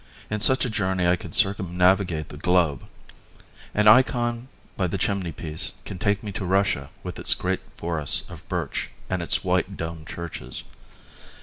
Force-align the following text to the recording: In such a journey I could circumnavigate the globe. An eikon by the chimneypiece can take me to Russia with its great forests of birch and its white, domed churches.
In 0.31 0.41
such 0.41 0.65
a 0.65 0.69
journey 0.71 1.05
I 1.05 1.15
could 1.15 1.35
circumnavigate 1.35 2.29
the 2.29 2.35
globe. 2.37 2.85
An 3.75 3.85
eikon 3.87 4.47
by 4.75 4.87
the 4.87 4.97
chimneypiece 4.97 5.73
can 5.85 5.99
take 5.99 6.23
me 6.23 6.31
to 6.31 6.43
Russia 6.43 6.89
with 7.03 7.19
its 7.19 7.35
great 7.35 7.59
forests 7.77 8.23
of 8.27 8.49
birch 8.49 8.89
and 9.11 9.21
its 9.21 9.43
white, 9.43 9.77
domed 9.77 10.07
churches. 10.07 10.63